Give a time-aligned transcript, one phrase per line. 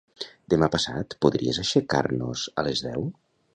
[0.53, 3.09] Demà passat podries aixecar-nos a les deu?